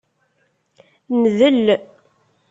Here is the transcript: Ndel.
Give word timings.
Ndel. 1.21 1.65